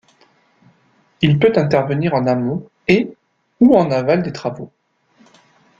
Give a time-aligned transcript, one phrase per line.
[1.21, 3.13] Il peut intervenir en amont et,
[3.59, 4.71] ou en aval des travaux.